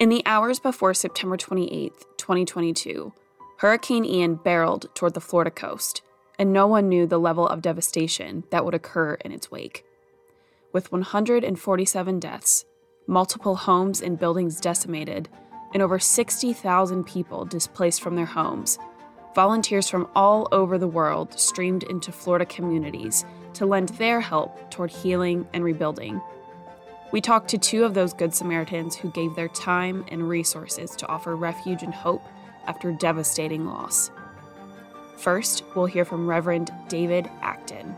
[0.00, 3.12] In the hours before September 28, 2022,
[3.58, 6.02] Hurricane Ian barreled toward the Florida coast,
[6.36, 9.84] and no one knew the level of devastation that would occur in its wake.
[10.72, 12.64] With 147 deaths,
[13.06, 15.28] multiple homes and buildings decimated,
[15.72, 18.80] and over 60,000 people displaced from their homes,
[19.36, 24.90] volunteers from all over the world streamed into Florida communities to lend their help toward
[24.90, 26.20] healing and rebuilding.
[27.12, 31.06] We talked to two of those Good Samaritans who gave their time and resources to
[31.06, 32.24] offer refuge and hope
[32.66, 34.10] after devastating loss.
[35.16, 37.94] First, we'll hear from Reverend David Acton.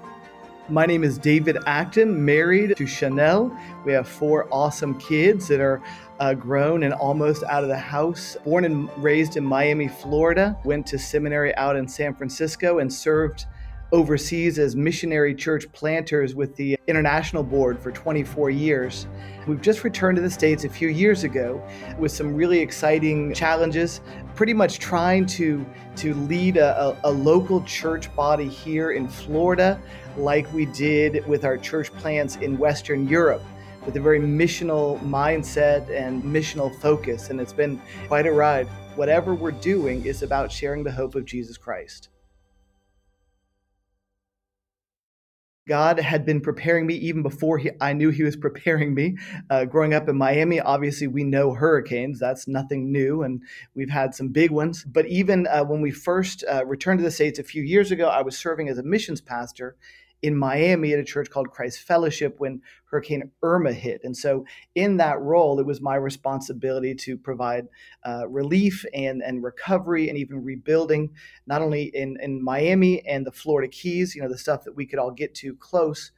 [0.69, 3.57] My name is David Acton, married to Chanel.
[3.85, 5.81] We have four awesome kids that are
[6.19, 8.37] uh, grown and almost out of the house.
[8.45, 13.47] Born and raised in Miami, Florida, went to seminary out in San Francisco and served
[13.93, 19.07] overseas as missionary church planters with the International Board for 24 years.
[19.47, 21.63] We've just returned to the States a few years ago
[21.99, 24.01] with some really exciting challenges,
[24.35, 25.65] pretty much trying to,
[25.97, 29.81] to lead a, a, a local church body here in Florida,
[30.17, 33.43] like we did with our church plants in Western Europe
[33.85, 37.31] with a very missional mindset and missional focus.
[37.31, 38.67] And it's been quite a ride.
[38.97, 42.09] Whatever we're doing is about sharing the hope of Jesus Christ.
[45.67, 49.17] God had been preparing me even before he, I knew He was preparing me.
[49.51, 52.21] Uh, growing up in Miami, obviously we know hurricanes.
[52.21, 53.43] That's nothing new, and
[53.75, 54.85] we've had some big ones.
[54.85, 58.09] But even uh, when we first uh, returned to the States a few years ago,
[58.09, 59.77] I was serving as a missions pastor
[60.23, 64.01] in Miami at a church called Christ Fellowship when Hurricane Irma hit.
[64.03, 64.45] And so,
[64.75, 67.67] in that role, it was my responsibility to provide
[68.05, 71.11] uh, relief and, and recovery and even rebuilding,
[71.47, 74.87] not only in, in Miami and the Florida Keys, you know, the stuff that we
[74.87, 76.13] could all get to close.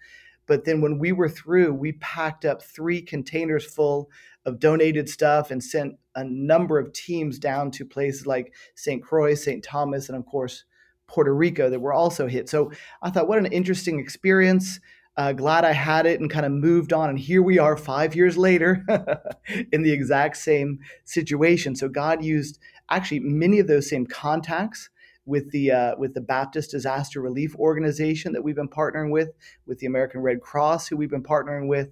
[0.47, 4.11] But then when we were through, we packed up three containers full
[4.47, 9.03] of donated stuff and sent a number of teams down to places like St.
[9.03, 9.63] Croix, St.
[9.63, 10.65] Thomas, and of course,
[11.09, 12.49] Puerto Rico that were also hit.
[12.49, 12.71] So
[13.03, 14.79] I thought, what an interesting experience.
[15.17, 17.11] Uh, glad I had it and kind of moved on.
[17.11, 18.87] And here we are five years later
[19.73, 21.75] in the exact same situation.
[21.75, 24.91] So God used actually many of those same contacts
[25.27, 29.31] with the uh, with the Baptist Disaster Relief Organization that we've been partnering with,
[29.67, 31.91] with the American Red Cross who we've been partnering with,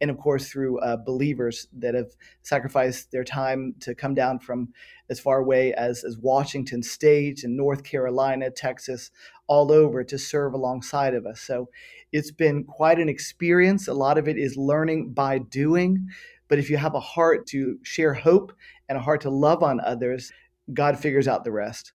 [0.00, 2.12] and of course through uh, believers that have
[2.42, 4.68] sacrificed their time to come down from
[5.08, 9.10] as far away as, as Washington State and North Carolina, Texas,
[9.46, 11.40] all over to serve alongside of us.
[11.40, 11.68] So
[12.12, 13.88] it's been quite an experience.
[13.88, 16.08] A lot of it is learning by doing.
[16.48, 18.52] But if you have a heart to share hope
[18.88, 20.32] and a heart to love on others,
[20.72, 21.92] God figures out the rest.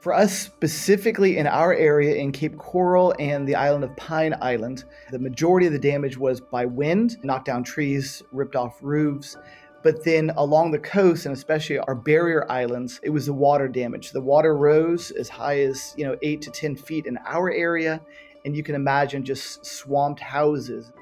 [0.00, 4.84] For us specifically in our area in Cape Coral and the island of Pine Island,
[5.10, 9.36] the majority of the damage was by wind, knocked down trees, ripped off roofs.
[9.82, 14.12] But then along the coast, and especially our barrier islands, it was the water damage.
[14.12, 18.00] The water rose as high as, you know, eight to 10 feet in our area.
[18.44, 20.92] And you can imagine just swamped houses.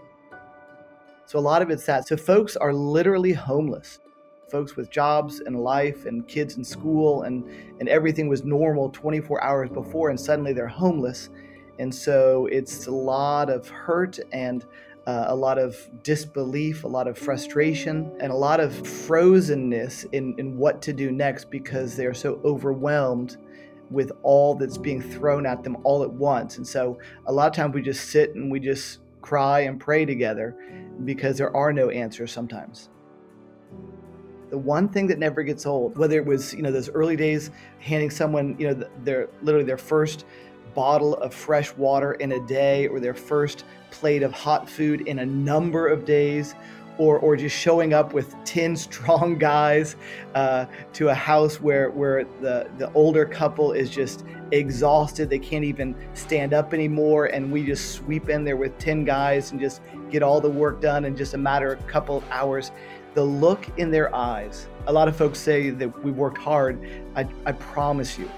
[1.26, 2.08] So a lot of it's that.
[2.08, 3.98] So folks are literally homeless
[4.48, 7.44] folks with jobs and life and kids in school and,
[7.80, 11.30] and everything was normal 24 hours before and suddenly they're homeless.
[11.78, 14.64] And so it's a lot of hurt and
[15.06, 20.34] uh, a lot of disbelief a lot of frustration and a lot of frozenness in,
[20.38, 23.36] in what to do next because they're so overwhelmed
[23.90, 26.56] with all that's being thrown at them all at once.
[26.56, 30.04] And so a lot of times we just sit and we just cry and pray
[30.04, 30.56] together
[31.04, 32.88] because there are no answers sometimes
[34.56, 37.50] the one thing that never gets old whether it was you know those early days
[37.78, 40.24] handing someone you know their literally their first
[40.74, 45.18] bottle of fresh water in a day or their first plate of hot food in
[45.18, 46.54] a number of days
[46.98, 49.96] or, or just showing up with 10 strong guys
[50.34, 50.64] uh,
[50.94, 55.28] to a house where, where the, the older couple is just exhausted.
[55.28, 57.26] They can't even stand up anymore.
[57.26, 60.80] And we just sweep in there with 10 guys and just get all the work
[60.80, 62.70] done in just a matter of a couple of hours.
[63.16, 64.68] The look in their eyes.
[64.88, 66.86] A lot of folks say that we worked hard.
[67.16, 68.30] I, I promise you,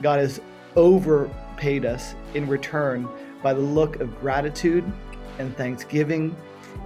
[0.00, 0.40] God has
[0.76, 3.06] overpaid us in return
[3.42, 4.90] by the look of gratitude
[5.38, 6.34] and thanksgiving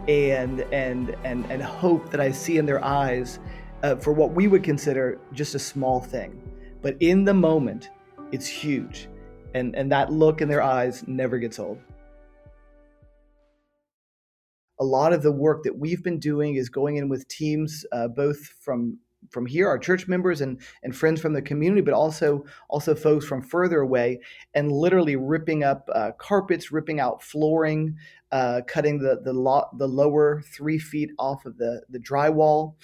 [0.09, 3.39] and and and and hope that I see in their eyes
[3.85, 6.43] uh, for what we would consider just a small thing,
[6.83, 7.91] but in the moment,
[8.33, 9.09] it's huge,
[9.55, 11.79] and and that look in their eyes never gets old.
[14.81, 18.09] A lot of the work that we've been doing is going in with teams, uh,
[18.09, 18.99] both from
[19.31, 23.27] from here, our church members and and friends from the community, but also also folks
[23.27, 24.21] from further away,
[24.55, 27.97] and literally ripping up uh, carpets, ripping out flooring,
[28.33, 32.75] uh, cutting the the, lo- the lower three feet off of the the drywall,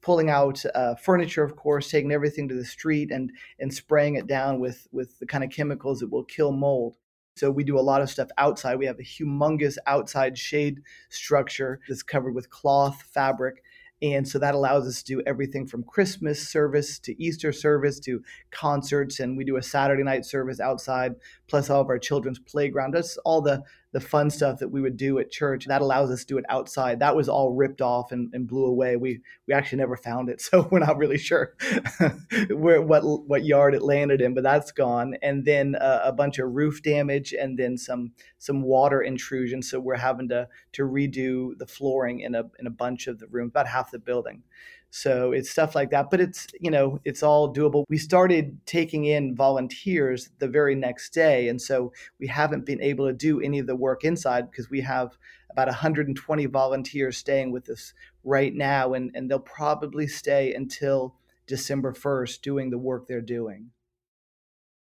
[0.00, 4.26] pulling out uh, furniture, of course, taking everything to the street and and spraying it
[4.26, 6.96] down with with the kind of chemicals that will kill mold.
[7.36, 8.78] So we do a lot of stuff outside.
[8.78, 10.80] We have a humongous outside shade
[11.10, 13.62] structure that's covered with cloth fabric
[14.02, 18.22] and so that allows us to do everything from Christmas service to Easter service to
[18.50, 19.20] concerts.
[19.20, 21.14] And we do a Saturday night service outside,
[21.46, 22.92] plus all of our children's playground.
[22.92, 23.62] That's all the
[23.96, 25.64] the fun stuff that we would do at church.
[25.64, 27.00] That allows us to do it outside.
[27.00, 28.96] That was all ripped off and, and blew away.
[28.96, 31.54] We we actually never found it, so we're not really sure
[32.50, 35.16] where what what yard it landed in, but that's gone.
[35.22, 39.62] And then uh, a bunch of roof damage, and then some some water intrusion.
[39.62, 43.28] So we're having to to redo the flooring in a in a bunch of the
[43.28, 44.42] rooms, about half the building.
[44.90, 47.84] So it's stuff like that, but it's you know it's all doable.
[47.88, 53.06] We started taking in volunteers the very next day, and so we haven't been able
[53.06, 55.16] to do any of the work inside because we have
[55.50, 57.92] about 120 volunteers staying with us
[58.24, 61.14] right now, and and they'll probably stay until
[61.46, 63.70] December 1st doing the work they're doing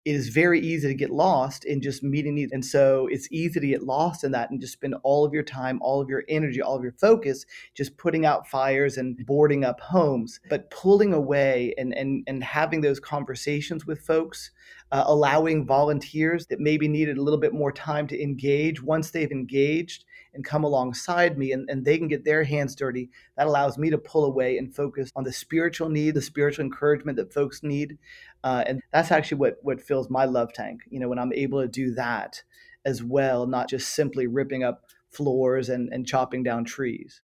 [0.06, 2.52] it is very easy to get lost in just meeting needs.
[2.52, 5.44] And so it's easy to get lost in that and just spend all of your
[5.44, 9.64] time, all of your energy, all of your focus just putting out fires and boarding
[9.64, 10.42] up homes.
[10.50, 14.52] But pulling away and, and, and having those conversations with folks,
[14.92, 19.32] uh, allowing volunteers that maybe needed a little bit more time to engage, once they've
[19.32, 20.04] engaged,
[20.34, 23.90] and come alongside me and, and they can get their hands dirty, that allows me
[23.90, 27.98] to pull away and focus on the spiritual need, the spiritual encouragement that folks need.
[28.44, 31.62] Uh, and that's actually what, what fills my love tank, you know, when I'm able
[31.62, 32.42] to do that
[32.86, 37.22] as well, not just simply ripping up floors and, and chopping down trees.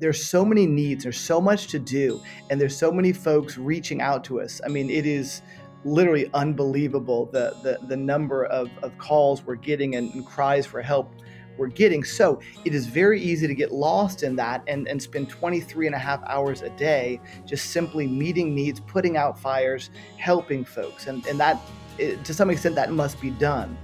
[0.00, 4.00] there's so many needs there's so much to do and there's so many folks reaching
[4.00, 5.42] out to us i mean it is
[5.84, 10.82] literally unbelievable the, the, the number of, of calls we're getting and, and cries for
[10.82, 11.14] help
[11.60, 12.02] we're getting.
[12.02, 15.94] So it is very easy to get lost in that and, and spend 23 and
[15.94, 21.06] a half hours a day just simply meeting needs, putting out fires, helping folks.
[21.06, 21.60] And, and that,
[21.98, 23.76] to some extent, that must be done.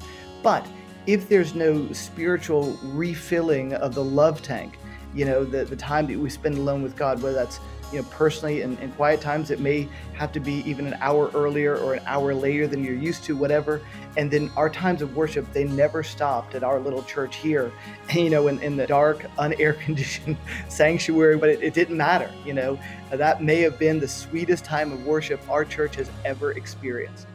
[0.42, 0.66] But
[1.06, 4.78] if there's no spiritual refilling of the love tank,
[5.14, 7.60] you know, the, the time that we spend alone with God, whether that's
[7.92, 11.30] you know, personally in, in quiet times, it may have to be even an hour
[11.34, 13.80] earlier or an hour later than you're used to, whatever.
[14.16, 17.70] And then our times of worship, they never stopped at our little church here,
[18.14, 20.36] you know, in, in the dark, unair conditioned
[20.68, 22.78] sanctuary, but it, it didn't matter, you know.
[23.10, 27.26] That may have been the sweetest time of worship our church has ever experienced.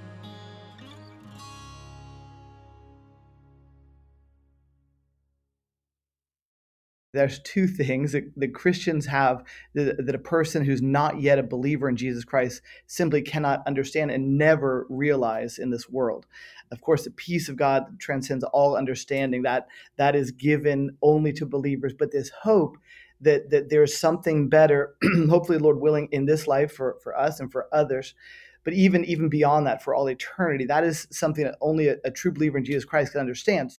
[7.14, 11.44] There's two things that, that Christians have that, that, a person who's not yet a
[11.44, 16.26] believer in Jesus Christ simply cannot understand and never realize in this world.
[16.72, 19.42] Of course, the peace of God transcends all understanding.
[19.42, 22.78] That that is given only to believers, but this hope
[23.20, 24.96] that that there's something better,
[25.30, 28.16] hopefully, Lord willing, in this life for, for us and for others.
[28.64, 32.12] But even even beyond that, for all eternity, that is something that only a, a
[32.12, 33.78] true believer in Jesus Christ can understand.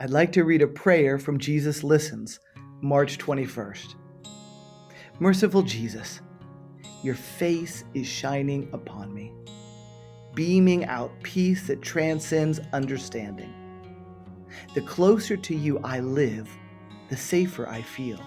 [0.00, 2.38] I'd like to read a prayer from Jesus Listens,
[2.80, 3.96] March 21st.
[5.18, 6.20] Merciful Jesus,
[7.02, 9.32] your face is shining upon me,
[10.36, 13.52] beaming out peace that transcends understanding.
[14.76, 16.48] The closer to you I live,
[17.08, 18.20] the safer I feel.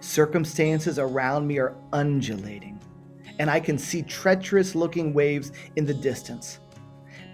[0.00, 2.80] Circumstances around me are undulating,
[3.38, 6.60] and I can see treacherous looking waves in the distance.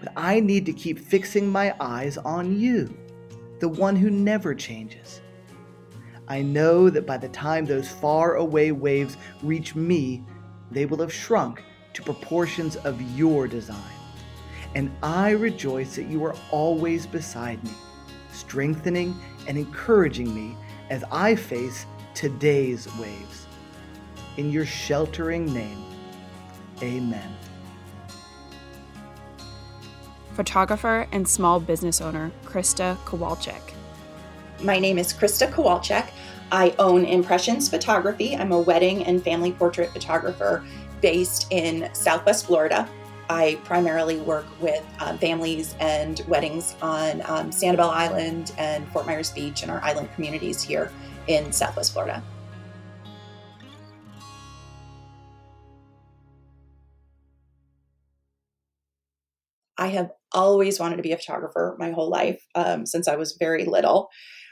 [0.01, 2.93] But I need to keep fixing my eyes on you
[3.59, 5.21] the one who never changes.
[6.27, 10.23] I know that by the time those far away waves reach me,
[10.71, 11.63] they will have shrunk
[11.93, 13.77] to proportions of your design.
[14.75, 17.71] And I rejoice that you are always beside me,
[18.31, 20.55] strengthening and encouraging me
[20.91, 23.47] as I face today's waves.
[24.37, 25.83] In your sheltering name,
[26.83, 27.38] amen.
[30.39, 33.73] Photographer and small business owner Krista Kowalczyk.
[34.63, 36.11] My name is Krista Kowalczyk.
[36.49, 38.37] I own Impressions Photography.
[38.37, 40.63] I'm a wedding and family portrait photographer
[41.01, 42.87] based in Southwest Florida.
[43.29, 49.31] I primarily work with um, families and weddings on um, Sanibel Island and Fort Myers
[49.31, 50.89] Beach and our island communities here
[51.27, 52.23] in Southwest Florida.
[59.79, 63.37] I have always wanted to be a photographer my whole life um, since I was
[63.39, 64.09] very little.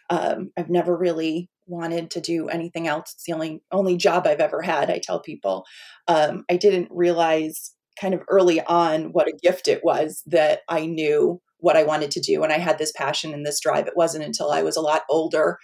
[0.09, 3.13] Um, I've never really wanted to do anything else.
[3.13, 4.89] It's the only only job I've ever had.
[4.89, 5.65] I tell people.
[6.07, 10.85] Um, I didn't realize kind of early on what a gift it was that I
[10.85, 13.87] knew what I wanted to do, and I had this passion and this drive.
[13.87, 15.57] It wasn't until I was a lot older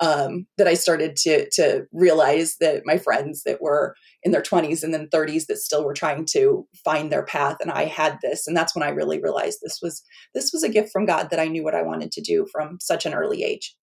[0.00, 4.82] um, that I started to to realize that my friends that were in their 20s
[4.82, 8.46] and then 30s that still were trying to find their path and I had this
[8.46, 10.02] and that's when I really realized this was
[10.34, 12.78] this was a gift from God that I knew what I wanted to do from
[12.80, 13.76] such an early age.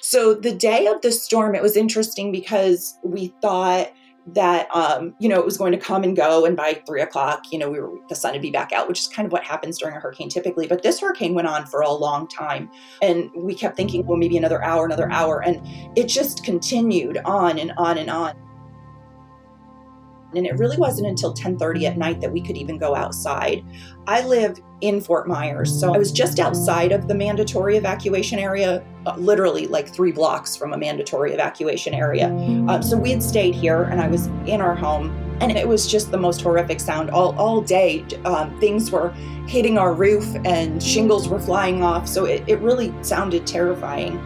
[0.00, 3.92] So the day of the storm it was interesting because we thought
[4.26, 7.44] that um, you know it was going to come and go and by three o'clock
[7.52, 9.44] you know we were the sun would be back out which is kind of what
[9.44, 12.68] happens during a hurricane typically but this hurricane went on for a long time
[13.02, 15.60] and we kept thinking well maybe another hour another hour and
[15.96, 18.34] it just continued on and on and on
[20.34, 23.64] and it really wasn't until 10:30 at night that we could even go outside.
[24.06, 28.84] I live in Fort Myers, so I was just outside of the mandatory evacuation area,
[29.16, 32.28] literally like three blocks from a mandatory evacuation area.
[32.68, 35.10] Um, so we had stayed here, and I was in our home,
[35.40, 38.04] and it was just the most horrific sound all all day.
[38.24, 39.10] Um, things were
[39.46, 42.08] hitting our roof, and shingles were flying off.
[42.08, 44.16] So it, it really sounded terrifying.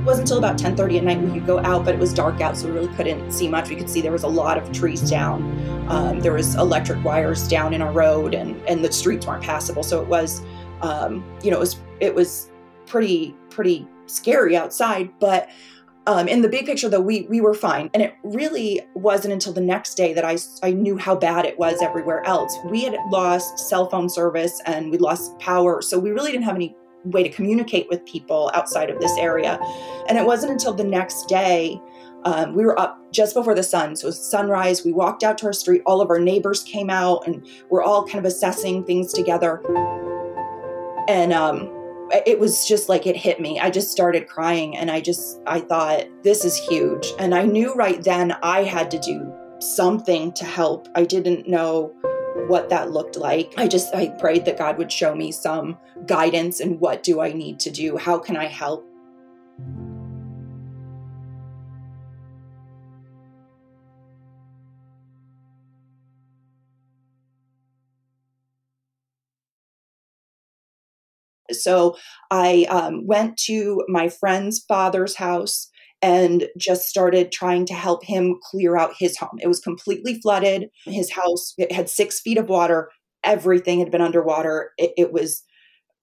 [0.00, 2.42] It wasn't until about 10:30 at night we could go out, but it was dark
[2.42, 3.70] out, so we really couldn't see much.
[3.70, 5.42] We could see there was a lot of trees down.
[5.88, 9.82] Um, there was electric wires down in our road, and and the streets weren't passable.
[9.82, 10.42] So it was,
[10.82, 12.50] um, you know, it was it was
[12.86, 15.48] pretty pretty scary outside, but.
[16.06, 19.54] Um, in the big picture, though, we we were fine, and it really wasn't until
[19.54, 22.54] the next day that I I knew how bad it was everywhere else.
[22.66, 26.56] We had lost cell phone service and we lost power, so we really didn't have
[26.56, 29.58] any way to communicate with people outside of this area.
[30.08, 31.80] And it wasn't until the next day.
[32.24, 33.96] Um, we were up just before the sun.
[33.96, 34.84] So it was sunrise.
[34.84, 35.82] We walked out to our street.
[35.84, 39.62] All of our neighbors came out and we're all kind of assessing things together.
[41.06, 41.70] And um,
[42.10, 43.58] it was just like it hit me.
[43.58, 47.12] I just started crying and I just, I thought, this is huge.
[47.18, 50.88] And I knew right then I had to do something to help.
[50.94, 51.94] I didn't know
[52.46, 53.54] what that looked like.
[53.56, 57.32] I just I prayed that God would show me some guidance and what do I
[57.32, 57.96] need to do?
[57.96, 58.86] How can I help?
[71.50, 71.96] So
[72.30, 75.68] I um, went to my friend's father's house
[76.02, 79.38] and just started trying to help him clear out his home.
[79.40, 80.68] It was completely flooded.
[80.84, 82.90] His house had six feet of water.
[83.24, 84.72] Everything had been underwater.
[84.76, 85.42] It, it was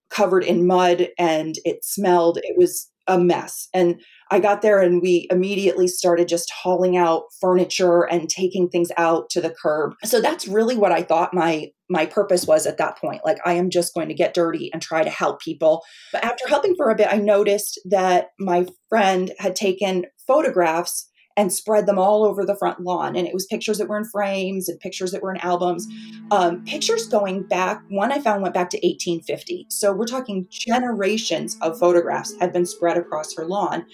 [0.10, 2.38] covered in mud and it smelled.
[2.44, 3.68] It was a mess.
[3.74, 4.02] And
[4.32, 9.30] I got there and we immediately started just hauling out furniture and taking things out
[9.32, 9.94] to the curb.
[10.06, 13.26] So that's really what I thought my my purpose was at that point.
[13.26, 15.84] Like I am just going to get dirty and try to help people.
[16.14, 21.52] But after helping for a bit, I noticed that my friend had taken photographs and
[21.52, 23.16] spread them all over the front lawn.
[23.16, 25.88] And it was pictures that were in frames and pictures that were in albums.
[26.32, 29.68] Um, pictures going back, one I found went back to 1850.
[29.70, 33.86] So we're talking generations of photographs had been spread across her lawn.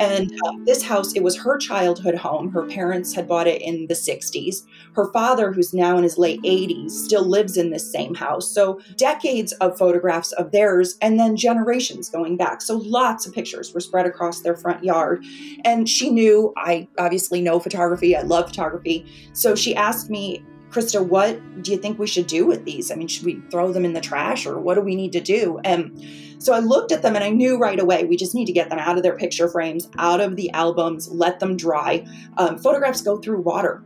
[0.00, 2.50] And uh, this house, it was her childhood home.
[2.50, 4.62] Her parents had bought it in the 60s.
[4.94, 8.50] Her father, who's now in his late 80s, still lives in this same house.
[8.50, 12.62] So decades of photographs of theirs and then generations going back.
[12.62, 15.24] So lots of pictures were spread across their front yard.
[15.64, 18.16] And she knew I obviously know photography.
[18.16, 19.06] I love photography.
[19.32, 22.90] So she asked me, Krista, what do you think we should do with these?
[22.90, 25.20] I mean, should we throw them in the trash or what do we need to
[25.20, 25.58] do?
[25.64, 26.04] And
[26.38, 28.68] so I looked at them and I knew right away we just need to get
[28.68, 32.04] them out of their picture frames, out of the albums, let them dry.
[32.36, 33.82] Um, photographs go through water.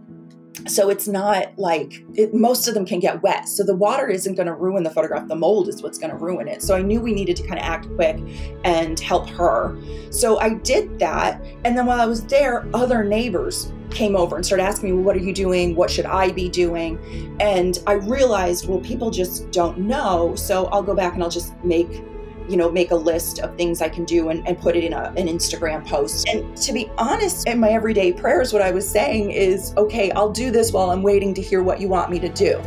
[0.69, 3.49] So it's not like it, most of them can get wet.
[3.49, 5.29] So the water isn't going to ruin the photograph.
[5.29, 6.62] The mold is what's going to ruin it.
[6.62, 8.19] So i knew we needed to kind of act quick
[8.64, 9.76] and help her.
[10.11, 14.47] So i did that and then while i was there other neighbors came over and
[14.47, 15.75] started asking me well, what are you doing?
[15.75, 16.99] What should i be doing?
[17.40, 21.52] And i realized well people just don't know so i'll go back and i'll just
[21.64, 22.02] make
[22.50, 24.92] you know, make a list of things I can do and, and put it in
[24.92, 26.28] a, an Instagram post.
[26.28, 30.33] And to be honest, in my everyday prayers, what I was saying is, okay, I'll
[30.33, 32.59] do this while I'm waiting to hear what you want me to do.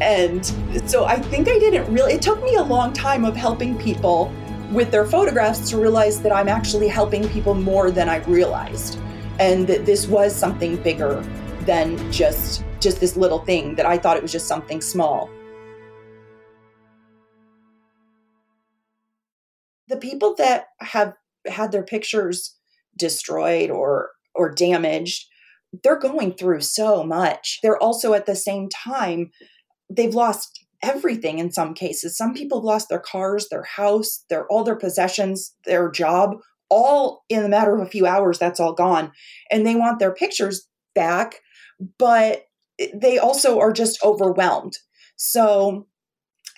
[0.00, 0.46] And
[0.88, 4.32] so I think I didn't really, it took me a long time of helping people
[4.70, 8.98] with their photographs to realize that I'm actually helping people more than I realized.
[9.40, 11.20] And that this was something bigger
[11.66, 15.30] than just just this little thing that I thought it was just something small.
[19.88, 21.14] The people that have
[21.46, 22.56] had their pictures
[22.96, 25.26] destroyed or or damaged
[25.82, 27.58] they're going through so much.
[27.62, 29.30] They're also at the same time
[29.90, 32.16] they've lost everything in some cases.
[32.16, 36.36] Some people have lost their cars their house their all their possessions their job
[36.70, 39.12] all in a matter of a few hours that's all gone.
[39.50, 41.40] And they want their pictures back
[41.98, 42.44] but
[42.94, 44.78] they also are just overwhelmed.
[45.16, 45.86] So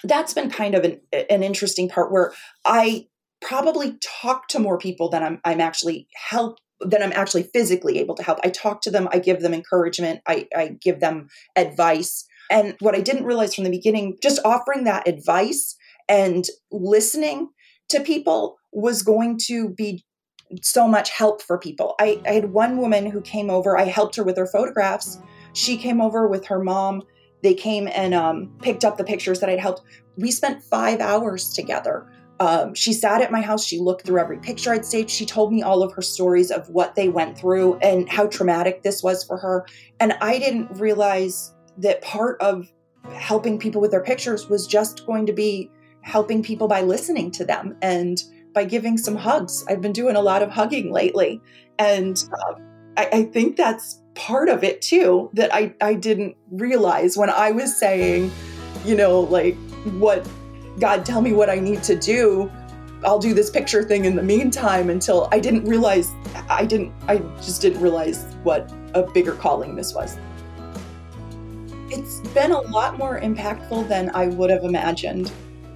[0.05, 2.33] that's been kind of an, an interesting part where
[2.65, 3.07] i
[3.41, 8.15] probably talk to more people than I'm I'm actually help than I'm actually physically able
[8.17, 8.39] to help.
[8.45, 12.27] I talk to them, I give them encouragement, I, I give them advice.
[12.51, 15.75] And what I didn't realize from the beginning, just offering that advice
[16.09, 17.49] and listening
[17.89, 20.05] to people was going to be
[20.63, 21.95] so much help for people.
[22.01, 25.19] I, I had one woman who came over, I helped her with her photographs.
[25.55, 27.03] She came over with her mom.
[27.43, 29.83] They came and um, picked up the pictures that I'd helped.
[30.17, 32.07] We spent five hours together
[32.39, 33.65] um, she sat at my house.
[33.65, 35.11] She looked through every picture I'd saved.
[35.11, 38.83] She told me all of her stories of what they went through and how traumatic
[38.83, 39.67] this was for her.
[40.01, 42.71] And I didn't realize that part of
[43.13, 45.71] helping people with their pictures was just going to be
[46.03, 49.65] helping people by listening to them and by giving some hugs.
[49.69, 51.41] I've been doing a lot of hugging lately.
[51.79, 52.55] And uh,
[52.97, 57.51] I, I think that's part of it too that I, I didn't realize when I
[57.51, 58.31] was saying,
[58.85, 59.57] you know, like
[59.99, 60.27] what
[60.79, 62.51] God, tell me what I need to do.
[63.05, 66.13] I'll do this picture thing in the meantime until I didn't realize,
[66.49, 70.19] I didn't, I just didn't realize what a bigger calling this was.
[71.89, 75.31] It's been a lot more impactful than I would have imagined,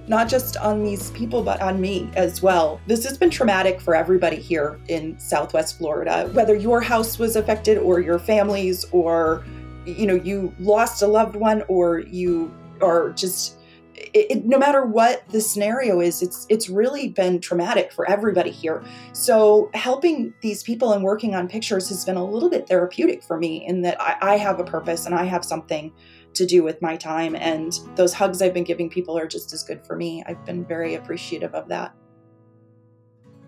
[0.07, 2.81] not just on these people, but on me as well.
[2.85, 7.77] This has been traumatic for everybody here in Southwest Florida, whether your house was affected
[7.77, 9.45] or your family's, or,
[9.85, 13.57] you know, you lost a loved one or you are just
[13.95, 18.51] it, it, no matter what the scenario is, it's it's really been traumatic for everybody
[18.51, 18.83] here.
[19.13, 23.37] So helping these people and working on pictures has been a little bit therapeutic for
[23.37, 25.93] me in that I, I have a purpose and I have something
[26.33, 27.35] to do with my time.
[27.35, 30.23] And those hugs I've been giving people are just as good for me.
[30.25, 31.93] I've been very appreciative of that.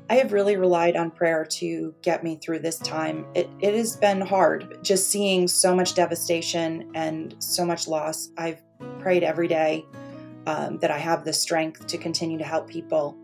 [0.09, 3.25] I have really relied on prayer to get me through this time.
[3.33, 8.29] It, it has been hard just seeing so much devastation and so much loss.
[8.37, 8.61] I've
[8.99, 9.85] prayed every day
[10.45, 13.17] um, that I have the strength to continue to help people.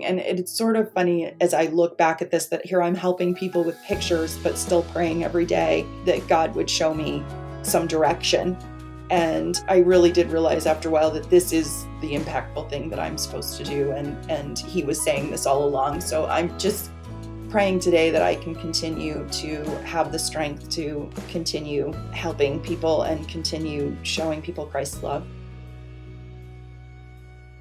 [0.00, 3.34] And it's sort of funny as I look back at this that here I'm helping
[3.34, 7.24] people with pictures, but still praying every day that God would show me
[7.62, 8.56] some direction.
[9.10, 13.00] And I really did realize after a while that this is the impactful thing that
[13.00, 13.90] I'm supposed to do.
[13.92, 16.00] And, and He was saying this all along.
[16.00, 16.90] So I'm just
[17.48, 23.26] praying today that I can continue to have the strength to continue helping people and
[23.26, 25.26] continue showing people Christ's love.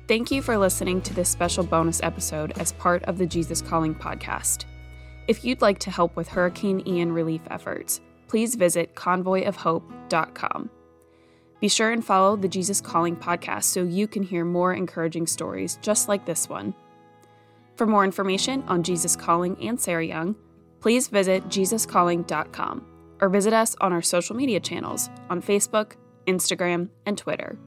[0.07, 3.93] Thank you for listening to this special bonus episode as part of the Jesus Calling
[3.93, 4.63] podcast.
[5.27, 10.69] If you'd like to help with Hurricane Ian relief efforts, please visit convoyofhope.com.
[11.59, 15.77] Be sure and follow the Jesus Calling podcast so you can hear more encouraging stories
[15.81, 16.73] just like this one.
[17.75, 20.37] For more information on Jesus Calling and Sarah Young,
[20.79, 22.85] please visit jesuscalling.com
[23.19, 25.93] or visit us on our social media channels on Facebook,
[26.27, 27.57] Instagram, and Twitter.